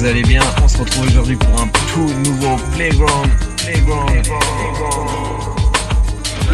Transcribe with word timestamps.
vous 0.00 0.06
allez 0.06 0.22
bien. 0.22 0.40
On 0.62 0.68
se 0.68 0.78
retrouve 0.78 1.04
aujourd'hui 1.08 1.36
pour 1.36 1.60
un 1.60 1.68
tout 1.92 2.08
nouveau 2.24 2.56
Playground. 2.74 3.30
Playground. 3.58 4.26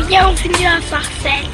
Bienvenue 0.09 0.67
à 0.67 0.83
Sarcelles. 0.83 1.47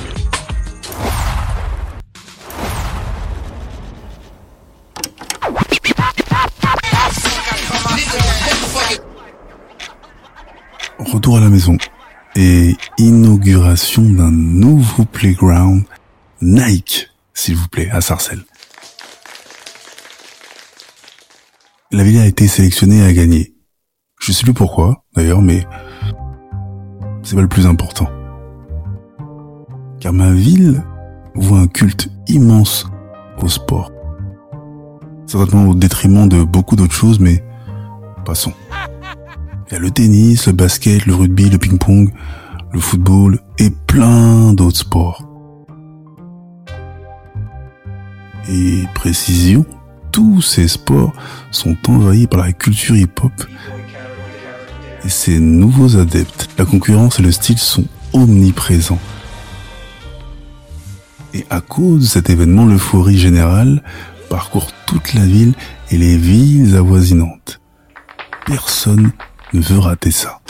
Retour 10.98 11.36
à 11.36 11.40
la 11.40 11.50
maison 11.50 11.76
et 12.36 12.74
inauguration 12.96 14.02
d'un 14.02 14.30
nouveau 14.30 15.04
playground 15.04 15.84
Nike, 16.40 17.10
s'il 17.34 17.56
vous 17.56 17.68
plaît, 17.68 17.90
à 17.90 18.00
Sarcelles. 18.00 18.44
La 21.94 22.04
ville 22.04 22.20
a 22.20 22.26
été 22.26 22.46
sélectionnée 22.46 23.00
et 23.00 23.04
a 23.04 23.12
gagné. 23.12 23.54
Je 24.18 24.32
sais 24.32 24.44
plus 24.44 24.54
pourquoi, 24.54 25.04
d'ailleurs, 25.14 25.42
mais 25.42 25.66
c'est 27.22 27.34
pas 27.34 27.42
le 27.42 27.48
plus 27.48 27.66
important. 27.66 28.08
Car 30.00 30.14
ma 30.14 30.32
ville 30.32 30.82
voit 31.34 31.58
un 31.58 31.66
culte 31.66 32.08
immense 32.28 32.86
au 33.42 33.48
sport. 33.48 33.92
Certainement 35.26 35.68
au 35.68 35.74
détriment 35.74 36.26
de 36.26 36.42
beaucoup 36.42 36.76
d'autres 36.76 36.94
choses, 36.94 37.20
mais 37.20 37.44
passons. 38.24 38.54
Il 39.66 39.74
y 39.74 39.76
a 39.76 39.78
le 39.78 39.90
tennis, 39.90 40.46
le 40.46 40.54
basket, 40.54 41.04
le 41.04 41.14
rugby, 41.14 41.50
le 41.50 41.58
ping-pong, 41.58 42.10
le 42.72 42.80
football 42.80 43.38
et 43.58 43.68
plein 43.68 44.54
d'autres 44.54 44.78
sports. 44.78 45.28
Et 48.48 48.84
précision, 48.94 49.66
tous 50.12 50.42
ces 50.42 50.68
sports 50.68 51.12
sont 51.50 51.76
envahis 51.88 52.26
par 52.26 52.40
la 52.40 52.52
culture 52.52 52.94
hip-hop 52.94 53.32
et 55.04 55.08
ces 55.08 55.40
nouveaux 55.40 55.96
adeptes. 55.96 56.48
La 56.58 56.64
concurrence 56.64 57.18
et 57.18 57.22
le 57.22 57.32
style 57.32 57.58
sont 57.58 57.86
omniprésents. 58.12 59.00
Et 61.34 61.46
à 61.50 61.60
cause 61.60 62.02
de 62.02 62.06
cet 62.06 62.30
événement, 62.30 62.66
l'euphorie 62.66 63.18
générale 63.18 63.82
parcourt 64.28 64.70
toute 64.86 65.14
la 65.14 65.24
ville 65.24 65.54
et 65.90 65.96
les 65.96 66.16
villes 66.16 66.76
avoisinantes. 66.76 67.60
Personne 68.46 69.12
ne 69.54 69.60
veut 69.60 69.78
rater 69.78 70.10
ça. 70.10 70.40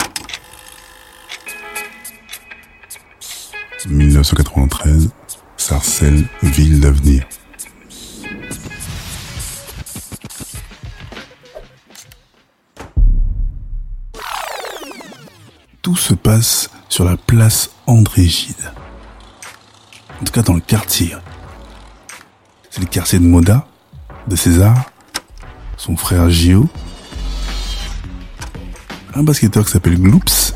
1993, 3.89 5.09
Sarcelles, 5.57 6.25
ville 6.41 6.79
d'avenir. 6.79 7.25
Se 15.95 16.15
passe 16.15 16.69
sur 16.89 17.05
la 17.05 17.15
place 17.15 17.69
André 17.87 18.25
Gide. 18.25 18.73
En 20.19 20.25
tout 20.25 20.33
cas 20.33 20.41
dans 20.41 20.53
le 20.53 20.59
quartier. 20.59 21.15
C'est 22.69 22.81
le 22.81 22.87
quartier 22.87 23.19
de 23.19 23.23
Moda, 23.23 23.67
de 24.27 24.35
César, 24.35 24.75
son 25.77 25.95
frère 25.95 26.29
Gio, 26.29 26.67
un 29.15 29.23
basketteur 29.23 29.65
qui 29.65 29.71
s'appelle 29.71 29.97
Gloops 29.97 30.53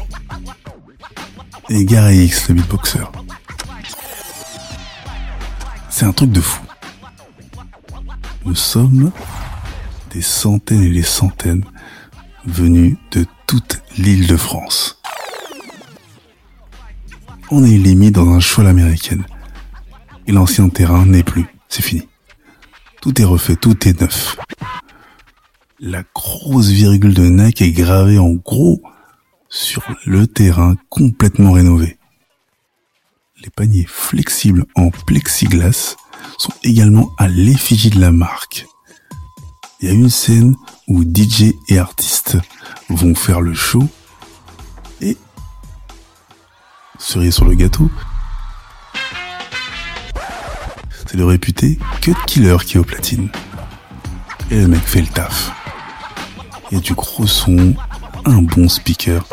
et 1.70 1.86
Gary 1.86 2.26
X, 2.26 2.50
le 2.50 2.56
beatboxer. 2.56 3.06
C'est 5.90 6.06
un 6.06 6.14
truc 6.14 6.32
de 6.32 6.42
fou. 6.42 6.64
Nous 8.44 8.56
sommes 8.56 9.12
des 10.12 10.22
centaines 10.22 10.84
et 10.84 10.94
des 10.94 11.04
centaines 11.04 11.64
venus 12.46 12.98
de 13.12 13.26
toute 13.46 13.82
l'île 13.98 14.28
de 14.28 14.36
France. 14.36 14.97
On 17.50 17.64
est 17.64 17.78
limite 17.78 18.16
dans 18.16 18.30
un 18.30 18.42
show 18.42 18.62
à 18.62 18.66
l'américaine. 18.66 19.26
Et 20.28 20.34
l'ancien 20.34 20.68
terrain 20.68 21.06
n'est 21.06 21.24
plus. 21.24 21.46
C'est 21.70 21.82
fini. 21.82 22.08
Tout 23.02 23.22
est 23.22 23.26
refait, 23.26 23.56
tout 23.56 23.88
est 23.88 24.02
neuf. 24.02 24.36
La 25.80 26.04
grosse 26.14 26.70
virgule 26.70 27.14
de 27.14 27.28
Nike 27.28 27.62
est 27.62 27.72
gravée 27.72 28.20
en 28.20 28.32
gros 28.34 28.82
sur 29.48 29.82
le 30.06 30.28
terrain 30.28 30.76
complètement 30.90 31.54
rénové. 31.54 31.98
Les 33.42 33.50
paniers 33.50 33.86
flexibles 33.88 34.66
en 34.76 34.90
plexiglas 34.90 35.96
sont 36.38 36.54
également 36.64 37.12
à 37.18 37.30
l'effigie 37.30 37.92
de 37.92 38.02
la 38.02 38.12
marque. 38.12 38.66
Il 39.80 39.88
y 39.88 39.92
a 39.92 39.94
une 39.94 40.10
scène 40.10 40.56
où 40.90 41.04
DJ 41.04 41.54
et 41.70 41.78
artistes 41.78 42.38
vont 42.90 43.16
faire 43.16 43.40
le 43.40 43.54
show 43.54 43.88
cerise 46.98 47.36
sur 47.36 47.46
le 47.46 47.56
gâteau, 47.56 47.90
c'est 51.06 51.18
le 51.18 51.26
réputé 51.26 51.80
Cut 52.02 52.16
Killer 52.26 52.58
qui 52.66 52.78
est 52.78 52.80
au 52.80 52.84
platine. 52.84 53.30
Et 54.52 54.62
le 54.62 54.68
mec 54.68 54.82
fait 54.82 55.02
le 55.02 55.08
taf. 55.08 55.52
Il 56.70 56.76
y 56.76 56.78
a 56.78 56.82
du 56.82 56.94
gros 56.94 57.28
son, 57.28 57.74
un 58.26 58.42
bon 58.42 58.68
speaker. 58.68 59.26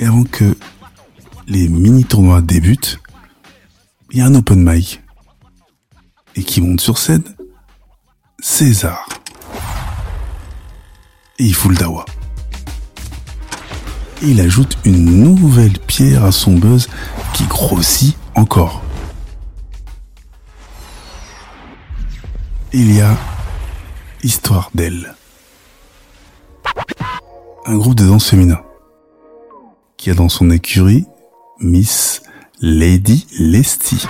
Et 0.00 0.06
avant 0.06 0.24
que 0.24 0.56
les 1.46 1.68
mini 1.68 2.04
tournois 2.04 2.40
débutent, 2.40 2.98
il 4.10 4.18
y 4.18 4.20
a 4.22 4.26
un 4.26 4.34
open 4.34 4.62
mic. 4.62 5.02
Et 6.34 6.42
qui 6.42 6.60
monte 6.60 6.80
sur 6.80 6.98
scène 6.98 7.24
César. 8.40 9.08
Et 11.38 11.44
il 11.44 11.54
fout 11.54 11.70
le 11.70 11.78
dawa. 11.78 12.04
Il 14.22 14.40
ajoute 14.40 14.78
une 14.84 15.22
nouvelle 15.22 15.78
pierre 15.78 16.24
à 16.24 16.32
son 16.32 16.54
buzz 16.54 16.88
qui 17.34 17.44
grossit 17.44 18.16
encore. 18.34 18.82
Il 22.72 22.94
y 22.94 23.00
a 23.00 23.16
Histoire 24.22 24.70
d'elle. 24.74 25.14
Un 27.64 27.76
groupe 27.76 27.94
de 27.94 28.06
danse 28.06 28.28
féminin 28.28 28.60
qui 29.96 30.10
a 30.10 30.14
dans 30.14 30.28
son 30.28 30.50
écurie 30.50 31.06
Miss 31.60 32.22
Lady 32.60 33.26
Lesty. 33.38 34.04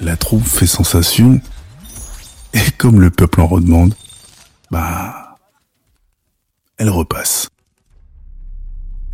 La 0.00 0.16
troupe 0.16 0.44
fait 0.44 0.66
sensation 0.66 1.40
et 2.52 2.70
comme 2.78 3.00
le 3.00 3.10
peuple 3.10 3.40
en 3.40 3.46
redemande, 3.46 3.94
bah, 4.70 5.19
elle 6.80 6.88
repasse. 6.88 7.50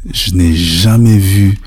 Je 0.08 0.32
n'ai 0.34 0.54
jamais 0.54 1.18
vu 1.18 1.58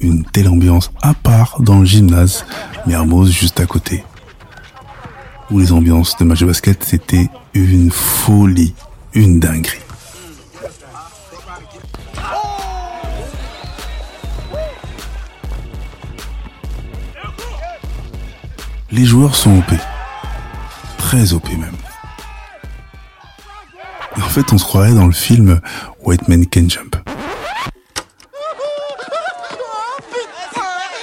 une 0.00 0.24
telle 0.24 0.48
ambiance 0.48 0.90
à 1.00 1.14
part 1.14 1.62
dans 1.62 1.78
le 1.78 1.86
gymnase 1.86 2.44
Mermoz 2.86 3.30
juste 3.30 3.60
à 3.60 3.66
côté. 3.66 4.04
Où 5.52 5.60
les 5.60 5.70
ambiances 5.70 6.16
de 6.16 6.24
match 6.24 6.40
de 6.40 6.46
basket 6.46 6.82
c'était 6.82 7.30
une 7.54 7.92
folie, 7.92 8.74
une 9.14 9.38
dinguerie. 9.38 9.78
Les 18.90 19.04
joueurs 19.04 19.36
sont 19.36 19.58
OP. 19.58 19.72
Très 20.98 21.32
OP 21.32 21.48
même. 21.50 21.83
En 24.16 24.28
fait, 24.28 24.52
on 24.52 24.58
se 24.58 24.64
croirait 24.64 24.94
dans 24.94 25.06
le 25.06 25.12
film 25.12 25.60
White 26.04 26.28
Man 26.28 26.44
Can 26.46 26.68
Jump. 26.68 26.96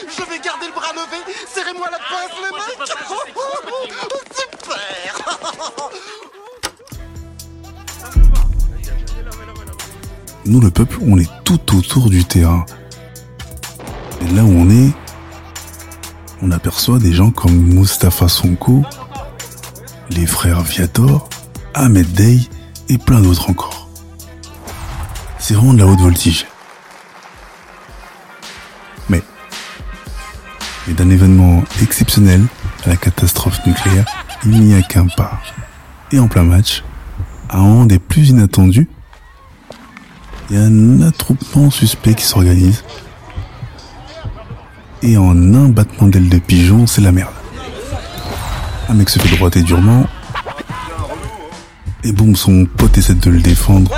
Je 0.07 0.23
vais 0.29 0.39
garder 0.39 0.67
le 0.67 0.73
bras 0.73 0.91
levé. 0.93 1.17
Serrez-moi 1.53 1.87
la 1.89 1.97
pince, 1.97 2.31
les 2.41 2.51
mecs. 2.51 2.87
Super. 4.35 5.15
Nous, 10.45 10.59
le 10.59 10.69
peuple, 10.71 10.97
on 11.07 11.17
est 11.17 11.29
tout 11.45 11.77
autour 11.77 12.09
du 12.09 12.25
terrain. 12.25 12.65
Et 14.21 14.27
là 14.33 14.43
où 14.43 14.51
on 14.51 14.69
est, 14.69 14.91
on 16.41 16.51
aperçoit 16.51 16.99
des 16.99 17.13
gens 17.13 17.31
comme 17.31 17.55
Mustafa 17.55 18.27
Sonko, 18.27 18.83
les 20.09 20.25
frères 20.25 20.61
Viator, 20.61 21.29
Ahmed 21.73 22.11
Dey 22.11 22.41
et 22.89 22.97
plein 22.97 23.21
d'autres 23.21 23.49
encore. 23.49 23.87
C'est 25.39 25.53
vraiment 25.53 25.73
de 25.73 25.79
la 25.79 25.87
haute 25.87 25.99
voltige. 25.99 26.45
Mais, 29.09 29.21
mais 30.87 30.93
d'un 30.93 31.09
événement 31.09 31.63
exceptionnel 31.81 32.45
à 32.85 32.89
la 32.89 32.95
catastrophe 32.95 33.65
nucléaire, 33.65 34.05
il 34.45 34.61
n'y 34.61 34.75
a 34.75 34.81
qu'un 34.81 35.07
pas. 35.07 35.41
Et 36.11 36.19
en 36.19 36.27
plein 36.27 36.43
match, 36.43 36.83
à 37.49 37.57
un 37.57 37.61
moment 37.61 37.85
des 37.85 37.99
plus 37.99 38.29
inattendus, 38.29 38.87
il 40.49 40.57
y 40.57 40.59
a 40.59 40.63
un 40.63 41.01
attroupement 41.01 41.69
suspect 41.69 42.13
qui 42.13 42.25
s'organise. 42.25 42.83
Et 45.01 45.17
en 45.17 45.53
un 45.53 45.69
battement 45.69 46.09
d'aile 46.09 46.29
de 46.29 46.37
pigeon, 46.37 46.85
c'est 46.85 47.01
la 47.01 47.11
merde. 47.11 47.33
Un 48.89 48.93
mec 48.93 49.09
se 49.09 49.19
fait 49.19 49.35
droiter 49.35 49.63
durement. 49.63 50.05
Et 52.03 52.11
boum, 52.11 52.35
son 52.35 52.65
pote 52.65 52.97
essaie 52.97 53.13
de 53.13 53.29
le 53.29 53.41
défendre. 53.41 53.91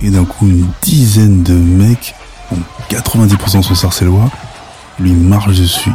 Et 0.00 0.10
d'un 0.10 0.24
coup, 0.24 0.48
une 0.48 0.66
dizaine 0.82 1.42
de 1.42 1.54
mecs, 1.54 2.14
bon, 2.50 2.58
90% 2.90 3.62
sont 3.62 3.74
sarcellois, 3.74 4.30
lui 4.98 5.12
marchent 5.12 5.58
dessus. 5.58 5.92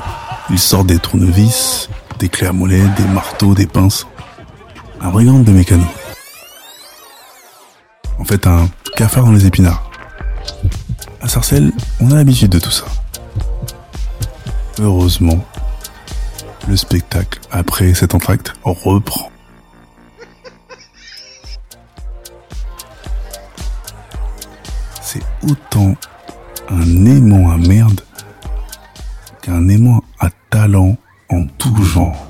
Ils 0.49 0.59
sortent 0.59 0.87
des 0.87 0.99
tournevis, 0.99 1.89
des 2.19 2.29
clés 2.29 2.47
à 2.47 2.53
mollet, 2.53 2.83
des 2.97 3.03
marteaux, 3.13 3.53
des 3.53 3.67
pinces. 3.67 4.07
Un 5.01 5.09
brigand 5.09 5.39
de 5.39 5.51
mécano. 5.51 5.85
En 8.19 8.23
fait, 8.23 8.47
un 8.47 8.69
cafard 8.95 9.25
dans 9.25 9.31
les 9.31 9.45
épinards. 9.45 9.91
À 11.21 11.27
Sarcelles, 11.27 11.71
on 11.99 12.11
a 12.11 12.15
l'habitude 12.15 12.49
de 12.49 12.59
tout 12.59 12.71
ça. 12.71 12.85
Heureusement, 14.79 15.43
le 16.67 16.77
spectacle, 16.77 17.39
après 17.51 17.93
cet 17.93 18.15
entracte, 18.15 18.53
reprend. 18.63 19.29
Autant 25.43 25.95
un 26.69 27.05
aimant 27.05 27.51
à 27.51 27.57
merde 27.57 28.01
qu'un 29.41 29.67
aimant 29.69 30.03
à 30.19 30.29
talent 30.49 30.97
en 31.29 31.45
tout 31.57 31.75
genre. 31.83 32.27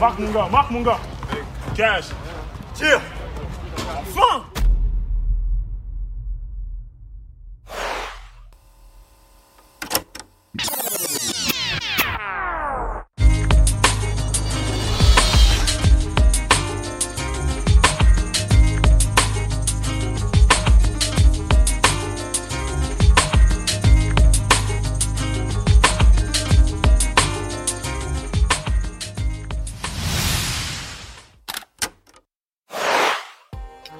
Marque 0.00 0.18
mon 0.18 0.32
gars, 0.32 0.48
marque 0.50 0.70
mon 0.70 0.82
gars. 0.82 0.98
Cash. 1.76 2.06
Tire. 2.74 3.00
Enfin 4.00 4.51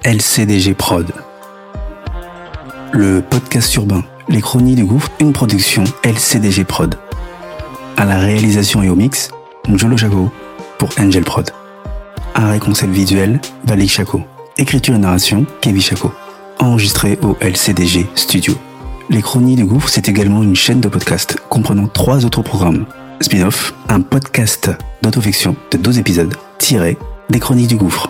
LCDG 0.05 0.73
Prod. 0.73 1.13
Le 2.91 3.21
podcast 3.21 3.73
urbain, 3.75 4.03
les 4.27 4.41
chroniques 4.41 4.75
du 4.75 4.83
gouffre, 4.83 5.09
une 5.21 5.31
production 5.31 5.85
LCDG 6.03 6.65
Prod. 6.65 6.95
À 7.95 8.03
la 8.03 8.19
réalisation 8.19 8.83
et 8.83 8.89
au 8.89 8.97
mix, 8.97 9.31
Njolo 9.69 9.95
Chaco 9.95 10.29
pour 10.77 10.89
Angel 10.99 11.23
Prod. 11.23 11.49
Un 12.35 12.59
concept 12.59 12.91
visuel, 12.91 13.39
Valik 13.63 13.91
Chaco. 13.91 14.21
Écriture 14.57 14.95
et 14.95 14.97
narration, 14.97 15.45
Kevin 15.61 15.81
Chaco. 15.81 16.11
Enregistré 16.59 17.17
au 17.21 17.37
LCDG 17.39 18.05
Studio. 18.15 18.55
Les 19.09 19.21
Chroniques 19.21 19.55
du 19.55 19.65
Gouffre, 19.65 19.87
c'est 19.87 20.09
également 20.09 20.43
une 20.43 20.55
chaîne 20.55 20.81
de 20.81 20.89
podcast 20.89 21.37
comprenant 21.47 21.87
trois 21.87 22.25
autres 22.25 22.41
programmes. 22.41 22.87
Spin-off, 23.21 23.73
un 23.87 24.01
podcast 24.01 24.69
d'autofiction 25.01 25.55
de 25.71 25.77
12 25.77 25.99
épisodes, 25.99 26.35
tiré 26.57 26.97
des 27.29 27.39
Chroniques 27.39 27.69
du 27.69 27.77
Gouffre. 27.77 28.09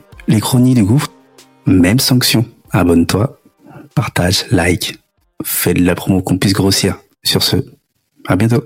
les 0.27 0.39
chroniques 0.39 0.75
du 0.75 0.83
gouffre, 0.83 1.11
même 1.65 1.99
sanction. 1.99 2.45
Abonne-toi, 2.71 3.39
partage, 3.95 4.45
like, 4.51 4.99
fais 5.43 5.73
de 5.73 5.83
la 5.83 5.95
promo 5.95 6.21
qu'on 6.21 6.37
puisse 6.37 6.53
grossir. 6.53 6.97
Sur 7.23 7.43
ce, 7.43 7.57
à 8.27 8.35
bientôt. 8.35 8.63